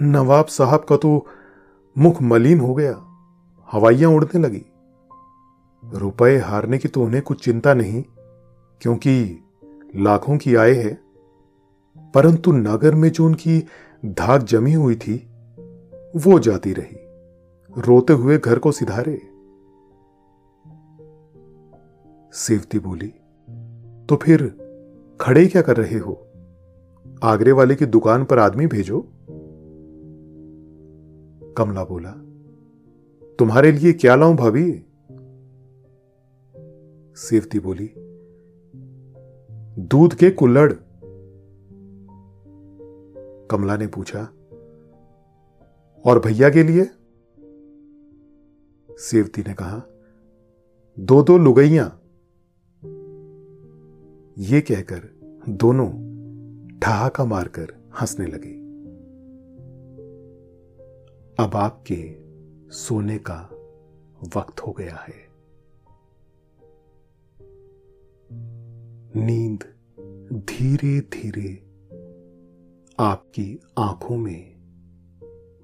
नवाब 0.00 0.46
साहब 0.46 0.84
का 0.84 0.96
तो 0.96 1.26
मुख 1.96 2.22
मलिन 2.22 2.60
हो 2.60 2.74
गया, 2.74 2.94
हवाइयाँ 3.68 4.10
उड़ने 4.10 4.40
लगी। 4.40 4.64
रुपए 5.82 6.36
हारने 6.38 6.78
की 6.78 6.88
तो 6.88 7.02
उन्हें 7.04 7.22
कुछ 7.22 7.44
चिंता 7.44 7.74
नहीं, 7.74 8.02
क्योंकि 8.80 9.44
लाखों 9.96 10.36
की 10.38 10.54
आय 10.54 10.72
है, 10.72 10.94
परंतु 12.14 12.52
नगर 12.52 12.94
में 12.94 13.08
जो 13.10 13.26
उनकी 13.26 13.58
धाक 14.04 14.42
जमी 14.42 14.72
हुई 14.72 14.94
थी, 14.96 15.16
वो 16.16 16.38
जाती 16.38 16.72
रही, 16.72 16.96
रोते 17.82 18.12
हुए 18.12 18.38
घर 18.38 18.58
को 18.58 18.72
सिधारे। 18.72 19.20
सेवती 22.32 22.78
बोली 22.78 23.08
तो 24.06 24.16
फिर 24.16 24.46
खड़े 25.20 25.46
क्या 25.46 25.62
कर 25.62 25.76
रहे 25.76 25.98
हो? 25.98 26.12
आगरे 27.22 27.52
वाले 27.52 27.74
की 27.74 27.86
दुकान 27.86 28.24
पर 28.24 28.38
आदमी 28.38 28.66
भेजो। 28.66 29.00
कमला 31.56 31.84
बोला, 31.84 32.10
तुम्हारे 33.38 33.72
लिए 33.72 33.92
क्या 33.92 34.14
लाऊं 34.16 34.36
भाभी? 34.36 34.72
सेवती 37.16 37.58
बोली, 37.58 37.90
दूध 39.82 40.14
के 40.14 40.30
कुल्लड़ 40.30 40.72
कमला 43.50 43.76
ने 43.76 43.86
पूछा, 43.86 44.20
और 46.06 46.22
भैया 46.24 46.50
के 46.50 46.62
लिए? 46.62 46.90
सेवती 48.90 49.42
ने 49.42 49.54
कहा, 49.54 49.82
दो 50.98 51.22
दो 51.22 51.38
लुगैया। 51.38 51.98
ये 54.38 54.60
कहकर 54.60 55.08
दोनों 55.48 55.88
ठहाका 56.78 57.24
मारकर 57.24 57.90
हंसने 58.00 58.26
लगे। 58.26 58.58
अब 61.44 61.56
आपके 61.56 62.16
सोने 62.70 63.18
का 63.18 63.50
वक्त 64.36 64.60
हो 64.60 64.72
गया 64.72 64.96
है। 64.96 65.28
नींद 69.16 69.64
धीरे 70.32 71.00
धीरे 71.00 71.67
आपकी 73.00 73.60
आँखों 73.78 74.16
में 74.16 74.54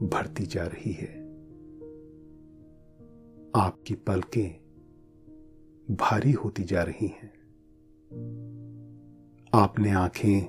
भरती 0.03 0.47
जा 0.47 0.65
रही 0.67 0.93
है। 0.93 1.21
आपकी 3.57 3.95
पलकें 3.95 4.51
भारी 5.91 6.33
होती 6.33 6.63
जा 6.63 6.83
रही 6.83 7.07
हैं। 7.07 7.33
आपने 9.55 9.91
आँखें 9.91 10.41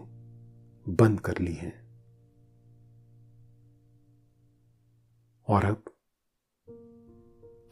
बंद 0.89 1.19
कर 1.19 1.38
ली 1.39 1.54
हैं। 1.54 1.86
और 5.48 5.65
अब 5.65 5.84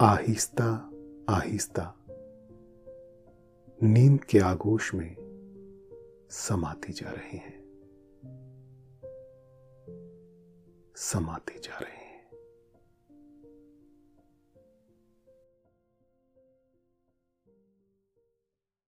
आहिस्ता 0.01 0.91
आहिस्ता 1.29 1.95
नींद 3.83 4.23
के 4.23 4.39
आगोश 4.39 4.93
में 4.93 5.15
समाते 6.29 6.93
जा 6.93 7.11
रहे 7.11 7.37
हैं। 7.37 7.62
समाते 10.95 11.59
जा 11.63 11.77
रहे 11.77 11.97
हैं। 11.97 12.02